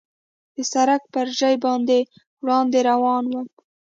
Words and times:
د 0.55 0.57
سړک 0.71 1.01
پر 1.13 1.27
ژۍ 1.39 1.55
باندې 1.65 1.99
وړاندې 2.43 2.79
روان 2.89 3.23
ووم. 3.27 3.47